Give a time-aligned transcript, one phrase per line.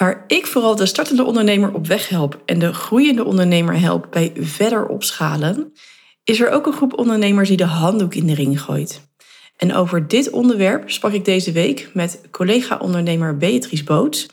[0.00, 4.32] Waar ik vooral de startende ondernemer op weg help en de groeiende ondernemer help bij
[4.36, 5.72] verder opschalen,
[6.24, 9.00] is er ook een groep ondernemers die de handdoek in de ring gooit.
[9.56, 14.26] En over dit onderwerp sprak ik deze week met collega-ondernemer Beatrice Boots.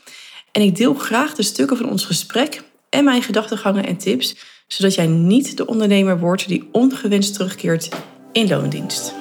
[0.52, 4.94] En ik deel graag de stukken van ons gesprek en mijn gedachtegangen en tips, zodat
[4.94, 7.88] jij niet de ondernemer wordt die ongewenst terugkeert
[8.32, 9.14] in loondienst.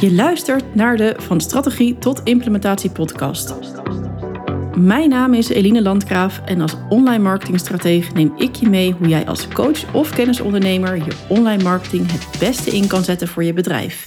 [0.00, 3.54] Je luistert naar de Van Strategie tot Implementatie podcast.
[4.78, 9.26] Mijn naam is Eline Landgraaf en als online marketingstratege neem ik je mee hoe jij
[9.26, 14.02] als coach of kennisondernemer je online marketing het beste in kan zetten voor je bedrijf.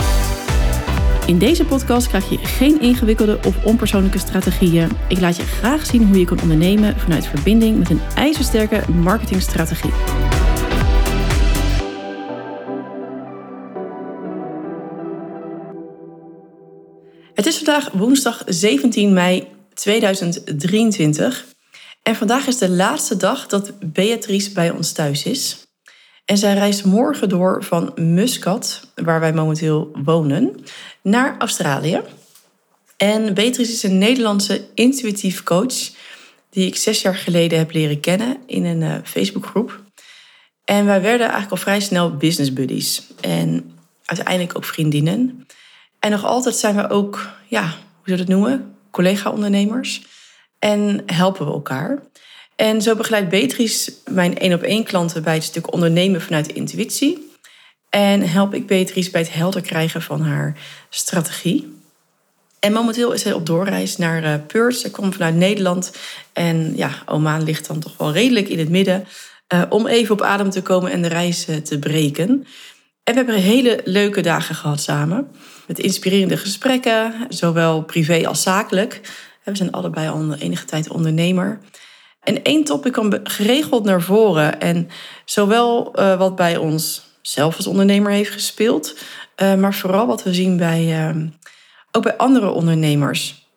[1.26, 4.90] In deze podcast krijg je geen ingewikkelde of onpersoonlijke strategieën.
[5.08, 9.94] Ik laat je graag zien hoe je kan ondernemen vanuit verbinding met een ijzersterke marketingstrategie.
[17.34, 21.46] Het is vandaag woensdag 17 mei 2023.
[22.04, 25.68] En vandaag is de laatste dag dat Beatrice bij ons thuis is.
[26.26, 30.55] En zij reist morgen door van Muscat, waar wij momenteel wonen,
[31.02, 32.02] naar Australië.
[32.98, 35.90] En Beatrice is een Nederlandse intuïtief coach
[36.49, 39.84] die ik zes jaar geleden heb leren kennen in een uh, Facebookgroep.
[40.66, 45.48] En wij werden eigenlijk al vrij snel business buddies en uiteindelijk ook vriendinnen.
[45.99, 47.71] En nog altijd zijn we ook, ja, hoe
[48.05, 48.79] zou je dat noemen?
[48.91, 50.05] Collega-ondernemers.
[50.59, 51.99] En helpen we elkaar.
[52.55, 56.54] En zo begeleidt Beatrice mijn één op één klanten bij het stuk ondernemen vanuit de
[56.54, 57.31] intuïtie.
[57.90, 60.57] En help ik Beatrice bij het helder krijgen van haar
[60.90, 61.77] strategie.
[62.59, 64.78] En momenteel is zij op doorreis naar uh, Perth.
[64.78, 65.91] Ze komt vanuit Nederland.
[66.34, 69.07] En ja, Oman ligt dan toch wel redelijk in het midden.
[69.53, 72.29] Uh, om even op adem te komen en de reis uh, te breken.
[73.03, 75.31] En we hebben hele leuke dagen gehad samen.
[75.69, 79.01] Met inspirerende gesprekken, zowel privé als zakelijk.
[79.44, 81.59] We zijn allebei al enige tijd ondernemer.
[82.23, 84.59] En één topic kwam geregeld naar voren.
[84.59, 84.90] En
[85.25, 88.97] zowel uh, wat bij ons zelf als ondernemer heeft gespeeld,
[89.38, 91.24] uh, maar vooral wat we zien bij, uh,
[91.91, 93.47] ook bij andere ondernemers.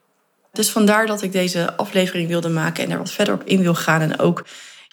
[0.52, 3.74] Dus vandaar dat ik deze aflevering wilde maken en er wat verder op in wil
[3.74, 4.00] gaan.
[4.00, 4.44] En ook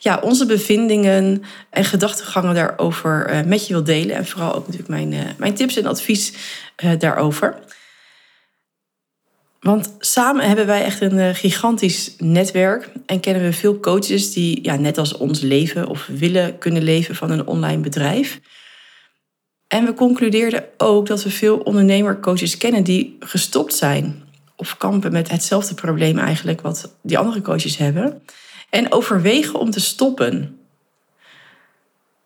[0.01, 4.15] ja, onze bevindingen en gedachtegangen daarover uh, met je wil delen.
[4.15, 6.33] En vooral ook natuurlijk mijn, uh, mijn tips en advies
[6.83, 7.59] uh, daarover.
[9.59, 14.75] Want samen hebben wij echt een gigantisch netwerk en kennen we veel coaches die ja,
[14.75, 18.39] net als ons leven of willen kunnen leven van een online bedrijf.
[19.67, 24.23] En we concludeerden ook dat we veel ondernemercoaches kennen die gestopt zijn
[24.55, 28.21] of kampen met hetzelfde probleem eigenlijk wat die andere coaches hebben.
[28.69, 30.59] En overwegen om te stoppen.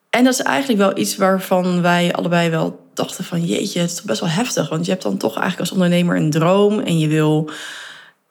[0.10, 4.02] En dat is eigenlijk wel iets waarvan wij allebei wel dachten van jeetje, het is
[4.02, 4.70] best wel heftig.
[4.70, 7.50] Want je hebt dan toch eigenlijk als ondernemer een droom en je wil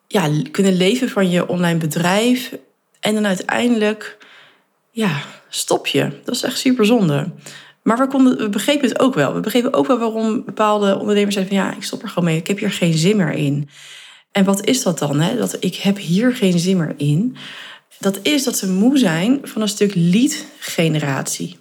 [0.07, 2.57] ja, kunnen leven van je online bedrijf.
[3.01, 4.19] En dan uiteindelijk,
[4.91, 6.21] ja, stop je.
[6.25, 7.31] Dat is echt super zonde.
[7.83, 9.35] Maar we, konden, we begrepen het ook wel.
[9.35, 12.37] We begrepen ook wel waarom bepaalde ondernemers zeiden van ja, ik stop er gewoon mee.
[12.37, 13.69] Ik heb hier geen zin meer in.
[14.33, 15.21] En wat is dat dan?
[15.21, 15.37] Hè?
[15.37, 17.37] Dat ik heb hier geen zin meer in
[17.99, 21.59] dat is dat ze moe zijn van een stuk lead-generatie.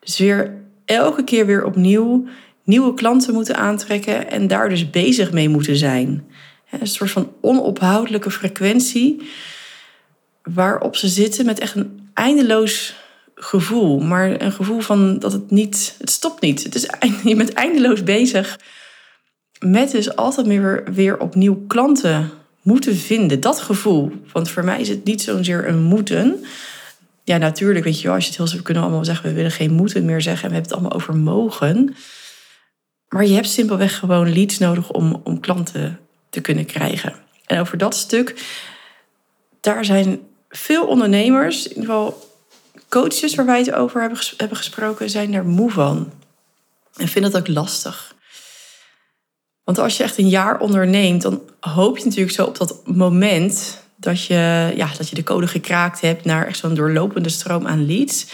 [0.00, 2.26] Dus weer elke keer weer opnieuw
[2.64, 6.26] nieuwe klanten moeten aantrekken en daar dus bezig mee moeten zijn.
[6.70, 9.28] Een soort van onophoudelijke frequentie
[10.42, 12.94] waarop ze zitten met echt een eindeloos
[13.34, 14.00] gevoel.
[14.00, 16.62] Maar een gevoel van dat het niet, het stopt niet.
[16.62, 16.88] Het is,
[17.24, 18.58] je bent eindeloos bezig
[19.58, 22.30] met dus altijd weer, weer opnieuw klanten
[22.68, 23.40] moeten vinden.
[23.40, 24.12] Dat gevoel.
[24.32, 26.44] Want voor mij is het niet zozeer een moeten.
[27.24, 29.50] Ja, natuurlijk, weet je wel, als je het heel zo kunnen allemaal zeggen, we willen
[29.50, 30.42] geen moeten meer zeggen.
[30.42, 31.94] En we hebben het allemaal over mogen.
[33.08, 35.98] Maar je hebt simpelweg gewoon leads nodig om, om klanten
[36.30, 37.14] te kunnen krijgen.
[37.46, 38.34] En over dat stuk,
[39.60, 42.30] daar zijn veel ondernemers, in ieder geval
[42.88, 46.12] coaches waar wij het over hebben, hebben gesproken, zijn er moe van.
[46.96, 48.14] En vinden dat ook lastig.
[49.68, 53.82] Want als je echt een jaar onderneemt, dan hoop je natuurlijk zo op dat moment
[53.96, 57.86] dat je, ja, dat je de code gekraakt hebt naar echt zo'n doorlopende stroom aan
[57.86, 58.26] leads.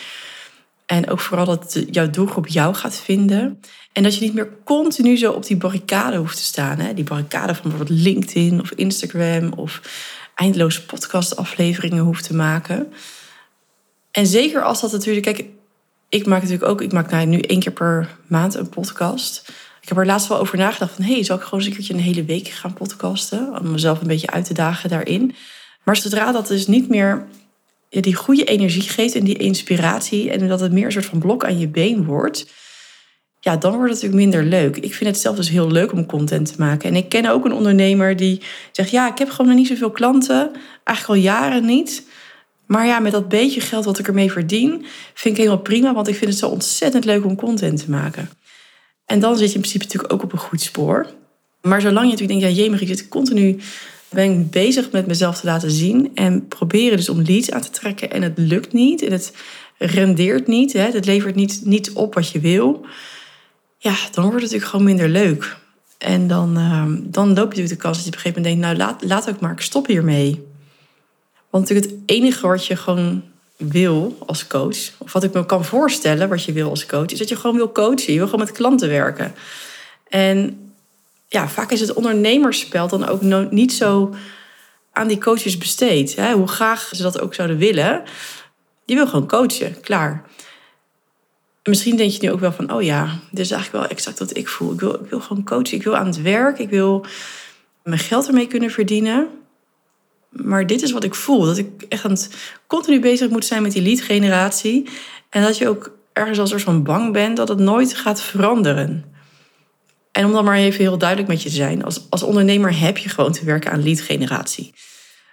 [0.86, 3.60] En ook vooral dat jouw doelgroep jou gaat vinden.
[3.92, 6.78] En dat je niet meer continu zo op die barricade hoeft te staan.
[6.78, 6.94] Hè?
[6.94, 9.80] Die barricade van bijvoorbeeld LinkedIn of Instagram of
[10.34, 12.92] eindeloze podcastafleveringen hoeft te maken.
[14.10, 15.44] En zeker als dat natuurlijk, kijk,
[16.08, 19.52] ik maak natuurlijk ook, ik maak nou nu één keer per maand een podcast.
[19.84, 21.04] Ik heb er laatst wel over nagedacht van...
[21.04, 23.58] hé, hey, zal ik gewoon eens een keertje een hele week gaan podcasten?
[23.60, 25.34] Om mezelf een beetje uit te dagen daarin.
[25.82, 27.26] Maar zodra dat dus niet meer
[27.88, 30.30] die goede energie geeft en die inspiratie...
[30.30, 32.52] en dat het meer een soort van blok aan je been wordt...
[33.40, 34.76] ja, dan wordt het natuurlijk minder leuk.
[34.76, 36.88] Ik vind het zelf dus heel leuk om content te maken.
[36.88, 38.40] En ik ken ook een ondernemer die
[38.72, 40.50] zegt: Ja, ik heb gewoon nog niet zoveel klanten,
[40.84, 42.06] eigenlijk al jaren niet.
[42.66, 46.08] Maar ja, met dat beetje geld wat ik ermee verdien, vind ik helemaal prima, want
[46.08, 48.28] ik vind het zo ontzettend leuk om content te maken.
[49.06, 51.06] En dan zit je in principe natuurlijk ook op een goed spoor.
[51.60, 53.60] Maar zolang je natuurlijk denkt, ja, jemig, ik zit continu
[54.14, 57.70] ben ik bezig met mezelf te laten zien en proberen dus om leads aan te
[57.70, 59.32] trekken en het lukt niet en het
[59.78, 62.86] rendeert niet, hè, het levert niet, niet op wat je wil,
[63.78, 65.56] ja, dan wordt het natuurlijk gewoon minder leuk.
[65.98, 68.44] En dan, uh, dan loop je natuurlijk de kans dat je op een gegeven moment
[68.44, 70.46] denkt, nou laat, laat ook maar, ik stop hiermee.
[71.50, 73.22] Want natuurlijk het enige wat je gewoon
[73.68, 77.18] wil als coach, of wat ik me kan voorstellen wat je wil als coach, is
[77.18, 78.12] dat je gewoon wil coachen.
[78.12, 79.34] Je wil gewoon met klanten werken.
[80.08, 80.58] En
[81.28, 84.14] ja, vaak is het ondernemerspel dan ook niet zo
[84.92, 86.16] aan die coaches besteed.
[86.16, 86.32] Hè?
[86.32, 88.02] Hoe graag ze dat ook zouden willen.
[88.84, 90.24] Die wil gewoon coachen, klaar.
[91.62, 94.36] misschien denk je nu ook wel van, oh ja, dit is eigenlijk wel exact wat
[94.36, 94.72] ik voel.
[94.72, 97.06] Ik wil, ik wil gewoon coachen, ik wil aan het werk, ik wil
[97.82, 99.28] mijn geld ermee kunnen verdienen.
[100.42, 101.44] Maar dit is wat ik voel.
[101.44, 102.28] Dat ik echt
[102.66, 104.88] continu bezig moet zijn met die lead generatie.
[105.30, 109.04] En dat je ook ergens als er van bang bent dat het nooit gaat veranderen.
[110.12, 111.84] En om dan maar even heel duidelijk met je te zijn.
[111.84, 114.72] Als, als ondernemer heb je gewoon te werken aan lead generatie.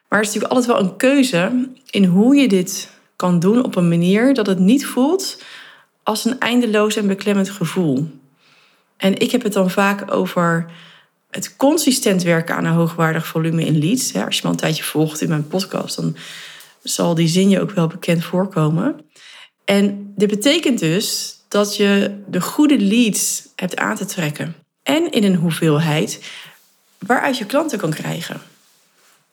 [0.10, 3.76] Maar het is natuurlijk altijd wel een keuze in hoe je dit kan doen op
[3.76, 5.42] een manier dat het niet voelt
[6.04, 8.10] als een eindeloos en beklemmend gevoel.
[8.98, 10.66] En ik heb het dan vaak over
[11.32, 14.16] het consistent werken aan een hoogwaardig volume in leads.
[14.16, 16.16] Als je me een tijdje volgt in mijn podcast, dan
[16.84, 19.06] zal die zin je ook wel bekend voorkomen.
[19.66, 24.56] En dit betekent dus dat je de goede leads hebt aan te trekken.
[24.84, 26.24] En in een hoeveelheid
[26.98, 28.42] waaruit je klanten kan krijgen.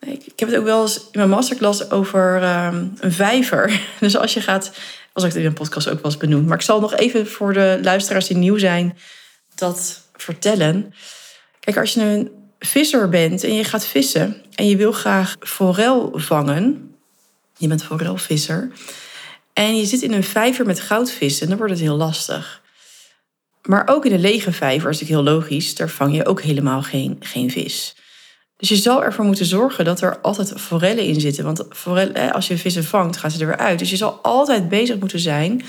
[0.00, 3.80] Ik heb het ook wel eens in mijn masterclass over ehm, een vijver.
[4.00, 4.72] Dus als je gaat,
[5.12, 6.46] als ik het in een podcast ook wel eens benoemd.
[6.46, 8.98] Maar ik zal nog even voor de luisteraars die nieuw zijn
[9.54, 10.94] dat vertellen.
[11.68, 16.12] Kijk, als je een visser bent en je gaat vissen en je wil graag forel
[16.14, 16.94] vangen.
[17.56, 18.70] Je bent forelvisser.
[19.52, 22.62] En je zit in een vijver met goudvissen, dan wordt het heel lastig.
[23.62, 26.82] Maar ook in een lege vijver, is natuurlijk heel logisch, daar vang je ook helemaal
[26.82, 27.96] geen, geen vis.
[28.56, 31.44] Dus je zal ervoor moeten zorgen dat er altijd forellen in zitten.
[31.44, 31.84] Want
[32.32, 33.78] als je vissen vangt, gaan ze er weer uit.
[33.78, 35.62] Dus je zal altijd bezig moeten zijn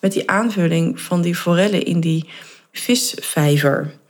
[0.00, 2.28] met die aanvulling van die forellen in die
[2.72, 4.00] visvijver.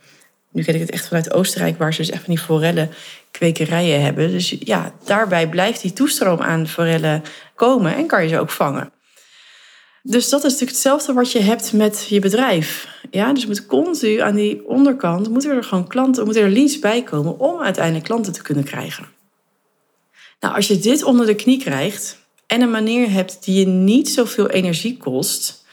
[0.53, 2.89] Nu ken ik het echt vanuit Oostenrijk, waar ze dus echt van die forellen
[3.31, 4.31] kwekerijen hebben.
[4.31, 7.23] Dus ja, daarbij blijft die toestroom aan forellen
[7.55, 8.91] komen en kan je ze ook vangen.
[10.05, 12.87] Dus dat is natuurlijk hetzelfde wat je hebt met je bedrijf.
[13.11, 17.03] Ja, dus moet continu aan die onderkant moeten er gewoon klanten, moeten er leads bij
[17.03, 19.05] komen om uiteindelijk klanten te kunnen krijgen.
[20.39, 22.17] Nou, als je dit onder de knie krijgt
[22.47, 25.65] en een manier hebt die je niet zoveel energie kost,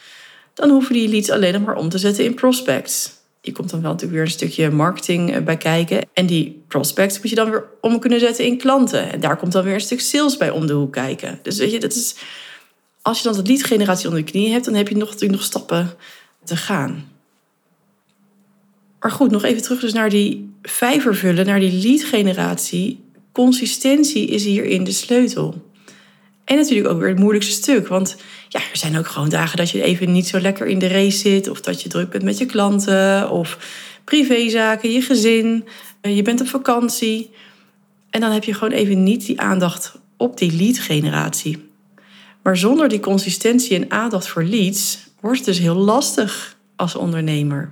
[0.53, 3.20] dan hoeven die leads alleen nog maar om te zetten in prospects.
[3.41, 6.07] Je komt dan wel natuurlijk weer een stukje marketing eh, bij kijken.
[6.13, 9.11] En die prospects moet je dan weer om kunnen zetten in klanten.
[9.11, 11.39] En daar komt dan weer een stuk sales bij om de hoek kijken.
[11.41, 12.15] Dus weet je, dat is
[13.01, 15.39] als je dan de lead generatie onder de knie hebt, dan heb je nog, natuurlijk
[15.39, 15.95] nog stappen
[16.43, 17.09] te gaan.
[18.99, 23.03] Maar goed, nog even terug dus naar die vijver vullen, naar die lead generatie.
[23.31, 25.69] Consistentie is hierin de sleutel.
[26.45, 27.87] En natuurlijk ook weer het moeilijkste stuk.
[27.87, 28.15] Want
[28.51, 31.17] ja, er zijn ook gewoon dagen dat je even niet zo lekker in de race
[31.17, 31.49] zit.
[31.49, 33.29] Of dat je druk bent met je klanten.
[33.29, 33.57] Of
[34.03, 35.67] privézaken, je gezin.
[36.01, 37.31] Eh, je bent op vakantie.
[38.09, 41.69] En dan heb je gewoon even niet die aandacht op die lead generatie.
[42.41, 47.71] Maar zonder die consistentie en aandacht voor leads wordt het dus heel lastig als ondernemer.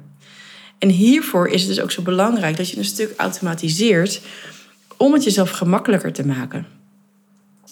[0.77, 4.21] En hiervoor is het dus ook zo belangrijk dat je een stuk automatiseert
[4.97, 6.67] om het jezelf gemakkelijker te maken.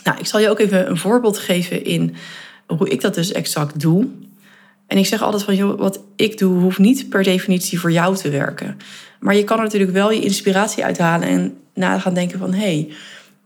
[0.04, 2.16] Nou, ik zal je ook even een voorbeeld geven in
[2.68, 4.08] hoe ik dat dus exact doe.
[4.88, 8.30] En ik zeg altijd van, wat ik doe hoeft niet per definitie voor jou te
[8.30, 8.78] werken.
[9.20, 12.60] Maar je kan er natuurlijk wel je inspiratie uithalen en na gaan denken van, hé,
[12.60, 12.90] hey,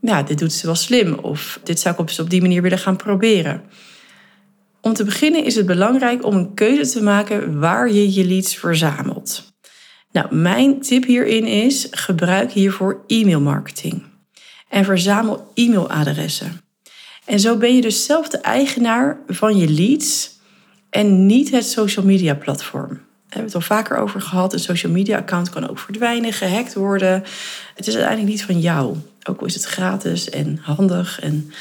[0.02, 2.78] ja, dit doet ze wel slim of dit zou ik op, op die manier willen
[2.78, 3.62] gaan proberen.
[4.82, 8.56] Om te beginnen is het belangrijk om een keuze te maken waar je je leads
[8.56, 9.54] verzamelt.
[10.12, 14.04] Nou, mijn tip hierin is: gebruik hiervoor e-mailmarketing
[14.70, 16.61] en verzamel e-mailadressen.
[17.32, 20.40] En zo ben je dus zelf de eigenaar van je leads
[20.90, 22.90] en niet het social media platform.
[22.90, 24.54] We hebben het al vaker over gehad.
[24.54, 27.24] Een social media account kan ook verdwijnen, gehackt worden.
[27.76, 28.96] Het is uiteindelijk niet van jou.
[29.24, 31.52] Ook al is het gratis en handig en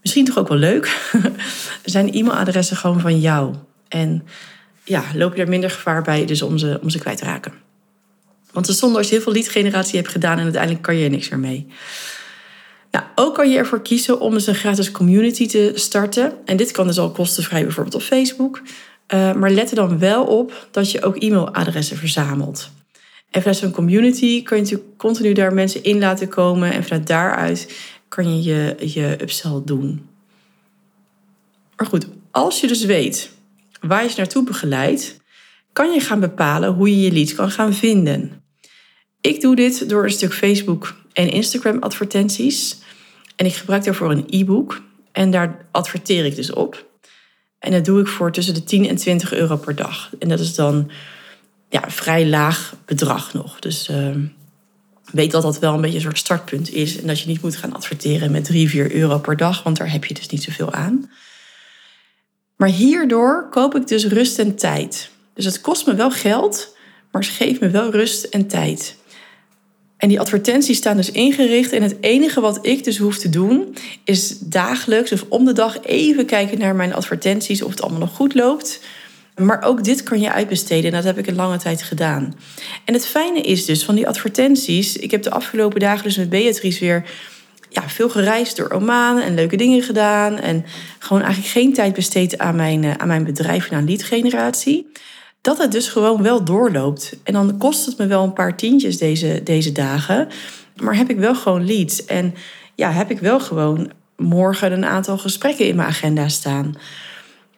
[0.00, 1.10] misschien toch ook wel leuk.
[1.84, 3.54] zijn e-mailadressen gewoon van jou.
[3.88, 4.24] En
[4.84, 7.52] ja, loop je er minder gevaar bij dus om ze, om ze kwijt te raken.
[8.52, 11.38] Want als je heel veel lead generatie hebt gedaan en uiteindelijk kan je niks meer
[11.38, 11.66] mee.
[12.96, 16.32] Nou, ook kan je ervoor kiezen om eens een gratis community te starten.
[16.44, 18.62] En dit kan dus al kostenvrij bijvoorbeeld op Facebook.
[19.14, 22.70] Uh, maar let er dan wel op dat je ook e-mailadressen verzamelt.
[23.30, 26.72] En vanuit zo'n community kun je natuurlijk continu daar mensen in laten komen.
[26.72, 30.08] En vanuit daaruit kan je je, je upsell doen.
[31.76, 33.30] Maar goed, als je dus weet
[33.80, 35.20] waar je naartoe begeleidt,
[35.72, 38.42] kan je gaan bepalen hoe je je leads kan gaan vinden.
[39.20, 42.84] Ik doe dit door een stuk Facebook en Instagram advertenties.
[43.36, 44.82] En ik gebruik daarvoor een e-book.
[45.12, 46.86] En daar adverteer ik dus op.
[47.58, 50.10] En dat doe ik voor tussen de 10 en 20 euro per dag.
[50.18, 50.90] En dat is dan
[51.68, 53.58] ja, een vrij laag bedrag nog.
[53.58, 54.16] Dus uh,
[55.12, 57.00] weet dat dat wel een beetje een soort startpunt is.
[57.00, 59.62] En dat je niet moet gaan adverteren met 3, 4 euro per dag.
[59.62, 61.10] Want daar heb je dus niet zoveel aan.
[62.56, 65.10] Maar hierdoor koop ik dus rust en tijd.
[65.34, 66.76] Dus het kost me wel geld,
[67.10, 68.96] maar ze geeft me wel rust en tijd.
[69.96, 71.72] En die advertenties staan dus ingericht.
[71.72, 75.82] En het enige wat ik dus hoef te doen, is dagelijks of om de dag
[75.82, 78.80] even kijken naar mijn advertenties of het allemaal nog goed loopt.
[79.36, 82.34] Maar ook dit kan je uitbesteden en dat heb ik een lange tijd gedaan.
[82.84, 84.96] En het fijne is dus van die advertenties.
[84.96, 87.04] Ik heb de afgelopen dagen dus met Beatrice weer
[87.68, 90.38] ja, veel gereisd door Oman en leuke dingen gedaan.
[90.38, 90.64] En
[90.98, 94.86] gewoon eigenlijk geen tijd besteed aan mijn, eh, aan mijn bedrijf en aan leadgeneratie
[95.46, 97.16] dat het dus gewoon wel doorloopt.
[97.22, 100.28] En dan kost het me wel een paar tientjes deze, deze dagen.
[100.76, 102.04] Maar heb ik wel gewoon leads.
[102.04, 102.34] En
[102.74, 106.74] ja, heb ik wel gewoon morgen een aantal gesprekken in mijn agenda staan.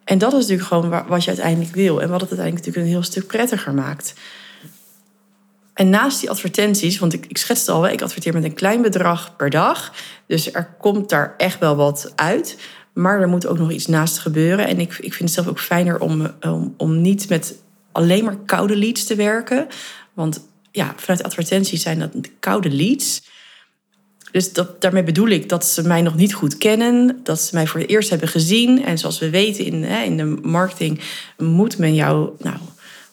[0.04, 2.02] En dat is natuurlijk gewoon wat je uiteindelijk wil.
[2.02, 4.14] En wat het uiteindelijk natuurlijk een heel stuk prettiger maakt.
[5.74, 9.36] En naast die advertenties, want ik, ik schetste al, ik adverteer met een klein bedrag
[9.36, 9.92] per dag.
[10.26, 12.58] Dus er komt daar echt wel wat uit.
[12.92, 14.66] Maar er moet ook nog iets naast gebeuren.
[14.66, 17.54] En ik, ik vind het zelf ook fijner om, om, om niet met
[17.98, 19.66] alleen maar koude leads te werken.
[20.12, 20.40] Want
[20.70, 23.22] ja, vanuit advertenties zijn dat koude leads.
[24.32, 27.66] Dus dat, daarmee bedoel ik dat ze mij nog niet goed kennen, dat ze mij
[27.66, 28.84] voor het eerst hebben gezien.
[28.84, 31.00] En zoals we weten in, hè, in de marketing
[31.36, 32.56] moet men jou, nou,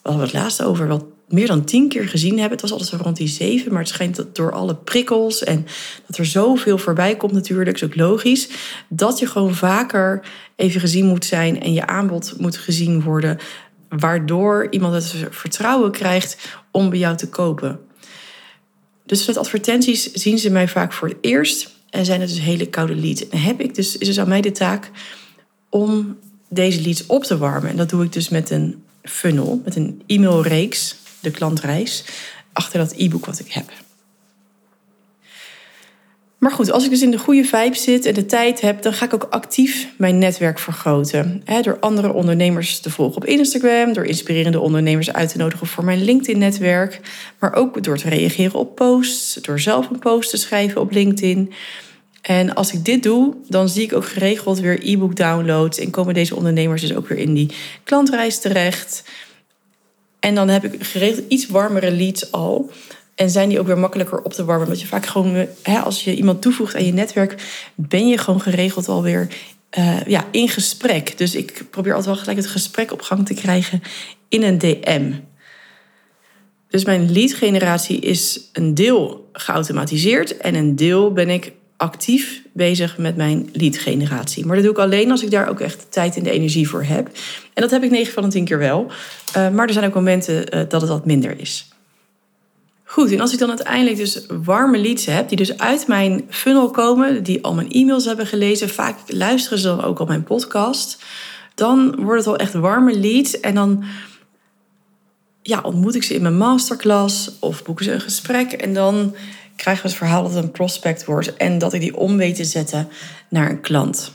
[0.01, 2.51] we het laatst over, wel meer dan tien keer gezien hebben.
[2.51, 5.65] Het was altijd zo rond die zeven, maar het schijnt dat door alle prikkels en
[6.07, 8.49] dat er zoveel voorbij komt natuurlijk, is ook logisch,
[8.87, 10.21] dat je gewoon vaker
[10.55, 13.37] even gezien moet zijn en je aanbod moet gezien worden
[13.99, 16.37] waardoor iemand het vertrouwen krijgt
[16.71, 17.79] om bij jou te kopen.
[19.05, 22.69] Dus met advertenties zien ze mij vaak voor het eerst en zijn het dus hele
[22.69, 23.29] koude leads.
[23.29, 24.91] En heb ik dus, is dus aan mij de taak
[25.69, 26.17] om
[26.49, 27.69] deze leads op te warmen.
[27.69, 32.03] En dat doe ik dus met een funnel, met een e-mailreeks, de klantreis,
[32.53, 33.71] achter dat e-book wat ik heb.
[36.45, 38.93] Maar goed, als ik dus in de goede vibe zit en de tijd heb, dan
[38.93, 41.43] ga ik ook actief mijn netwerk vergroten.
[41.61, 46.03] door andere ondernemers te volgen op Instagram, door inspirerende ondernemers uit te nodigen voor mijn
[46.03, 46.99] LinkedIn-netwerk,
[47.39, 51.53] maar ook door te reageren op posts, door zelf een post te schrijven op LinkedIn.
[52.21, 56.13] En als ik dit doe, dan zie ik ook geregeld weer e-book downloads en komen
[56.13, 57.51] deze ondernemers dus ook weer in die
[57.83, 59.03] klantreis terecht.
[60.19, 62.71] En dan heb ik geregeld iets warmere leads al.
[63.15, 64.67] En zijn die ook weer makkelijker op te warmen.
[64.67, 67.35] Want je vaak gewoon, hè, als je iemand toevoegt aan je netwerk,
[67.75, 69.27] ben je gewoon geregeld alweer
[69.77, 71.17] uh, ja, in gesprek.
[71.17, 73.81] Dus ik probeer altijd wel gelijk het gesprek op gang te krijgen
[74.29, 75.11] in een DM.
[76.69, 82.97] Dus mijn lead generatie is een deel geautomatiseerd en een deel ben ik actief bezig
[82.97, 84.45] met mijn lead generatie.
[84.45, 86.69] Maar dat doe ik alleen als ik daar ook echt de tijd en de energie
[86.69, 87.07] voor heb.
[87.53, 88.91] En dat heb ik 9 van de 10 keer wel.
[89.37, 91.69] Uh, maar er zijn ook momenten uh, dat het wat minder is.
[92.95, 96.69] Goed, en als ik dan uiteindelijk dus warme leads heb, die dus uit mijn funnel
[96.69, 101.03] komen, die al mijn e-mails hebben gelezen, vaak luisteren ze dan ook al mijn podcast,
[101.55, 103.83] dan wordt het al echt warme leads en dan
[105.41, 109.15] ja, ontmoet ik ze in mijn masterclass of boeken ze een gesprek en dan
[109.55, 112.35] krijgen we het verhaal dat het een prospect wordt en dat ik die om weet
[112.35, 112.87] te zetten
[113.29, 114.13] naar een klant.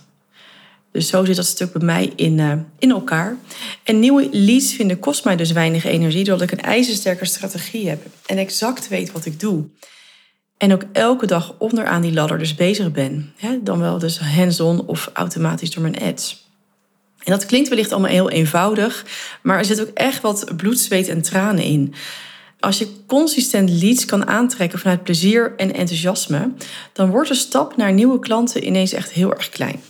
[0.92, 3.36] Dus zo zit dat stuk bij mij in, uh, in elkaar.
[3.84, 8.06] En nieuwe leads vinden kost mij dus weinig energie, doordat ik een ijzersterke strategie heb
[8.26, 9.64] en exact weet wat ik doe.
[10.56, 13.32] En ook elke dag onderaan die ladder dus bezig ben.
[13.36, 13.62] Hè?
[13.62, 16.48] Dan wel dus hands-on of automatisch door mijn ads.
[17.24, 19.06] En dat klinkt wellicht allemaal heel eenvoudig,
[19.42, 21.94] maar er zit ook echt wat bloed, zweet en tranen in.
[22.60, 26.52] Als je consistent leads kan aantrekken vanuit plezier en enthousiasme,
[26.92, 29.80] dan wordt de stap naar nieuwe klanten ineens echt heel erg klein.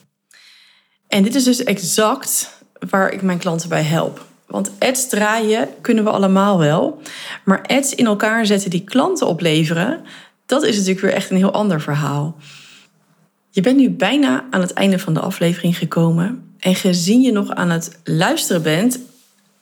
[1.10, 2.58] En dit is dus exact
[2.90, 4.26] waar ik mijn klanten bij help.
[4.46, 7.02] Want ads draaien kunnen we allemaal wel.
[7.44, 10.00] Maar ads in elkaar zetten die klanten opleveren,
[10.46, 12.36] dat is natuurlijk weer echt een heel ander verhaal.
[13.50, 16.54] Je bent nu bijna aan het einde van de aflevering gekomen.
[16.58, 18.98] En gezien je nog aan het luisteren bent,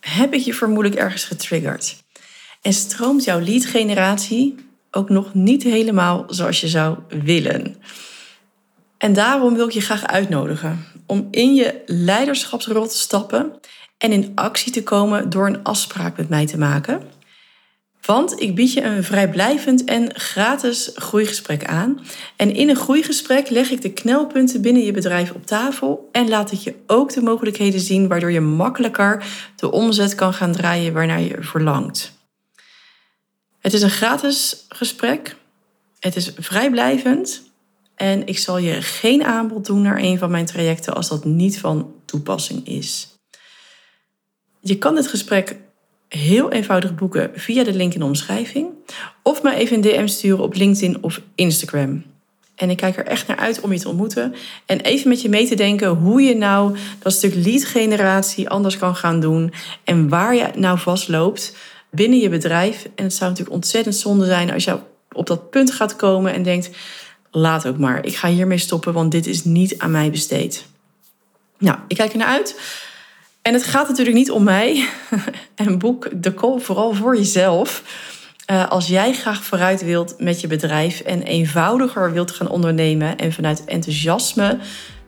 [0.01, 1.97] heb ik je vermoedelijk ergens getriggerd.
[2.63, 4.55] En stroomt jouw lead generatie
[4.91, 7.77] ook nog niet helemaal zoals je zou willen.
[8.99, 13.53] En daarom wil ik je graag uitnodigen om in je leiderschapsrol te stappen
[13.99, 17.03] en in actie te komen door een afspraak met mij te maken.
[18.09, 22.01] Want ik bied je een vrijblijvend en gratis groeigesprek aan.
[22.37, 26.53] En in een groeigesprek leg ik de knelpunten binnen je bedrijf op tafel en laat
[26.53, 29.25] ik je ook de mogelijkheden zien waardoor je makkelijker
[29.57, 32.13] de omzet kan gaan draaien waarnaar je verlangt.
[33.59, 35.37] Het is een gratis gesprek.
[35.99, 37.43] Het is vrijblijvend.
[37.99, 41.61] En ik zal je geen aanbod doen naar een van mijn trajecten als dat niet
[41.61, 43.09] van toepassing is.
[44.61, 45.57] Je kan dit gesprek
[46.09, 48.69] heel eenvoudig boeken via de link in de omschrijving.
[49.23, 52.05] Of me even een DM sturen op LinkedIn of Instagram.
[52.55, 54.35] En ik kijk er echt naar uit om je te ontmoeten.
[54.67, 58.79] En even met je mee te denken hoe je nou dat stuk lead generatie anders
[58.79, 59.53] kan gaan doen.
[59.85, 61.57] En waar je nou vastloopt
[61.91, 62.89] binnen je bedrijf.
[62.95, 64.79] En het zou natuurlijk ontzettend zonde zijn als je
[65.13, 66.71] op dat punt gaat komen en denkt:
[67.31, 70.67] laat ook maar, ik ga hiermee stoppen, want dit is niet aan mij besteed.
[71.59, 72.61] Nou, ik kijk er naar uit.
[73.43, 74.89] En het gaat natuurlijk niet om mij.
[75.55, 77.83] en boek de call vooral voor jezelf.
[78.51, 83.33] Uh, als jij graag vooruit wilt met je bedrijf en eenvoudiger wilt gaan ondernemen en
[83.33, 84.59] vanuit enthousiasme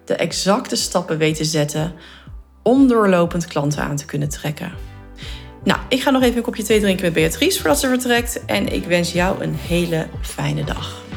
[0.04, 1.92] de exacte stappen weet te zetten
[2.62, 4.72] om doorlopend klanten aan te kunnen trekken.
[5.64, 8.44] Nou, ik ga nog even een kopje thee drinken met Beatrice voordat ze vertrekt.
[8.44, 11.09] En ik wens jou een hele fijne dag.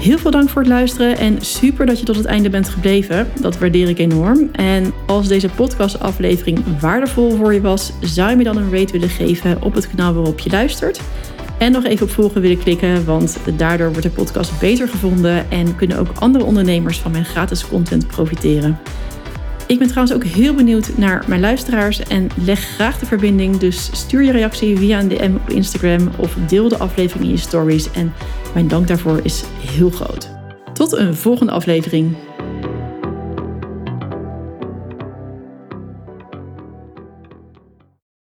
[0.00, 3.28] Heel veel dank voor het luisteren en super dat je tot het einde bent gebleven.
[3.40, 4.48] Dat waardeer ik enorm.
[4.52, 9.08] En als deze podcastaflevering waardevol voor je was, zou je me dan een rate willen
[9.08, 11.00] geven op het kanaal waarop je luistert.
[11.58, 15.76] En nog even op volgen willen klikken, want daardoor wordt de podcast beter gevonden en
[15.76, 18.78] kunnen ook andere ondernemers van mijn gratis content profiteren.
[19.66, 23.56] Ik ben trouwens ook heel benieuwd naar mijn luisteraars en leg graag de verbinding.
[23.56, 27.40] Dus stuur je reactie via een DM op Instagram of deel de aflevering in je
[27.40, 27.90] stories.
[27.90, 28.12] En
[28.54, 30.30] mijn dank daarvoor is heel groot.
[30.72, 32.16] Tot een volgende aflevering.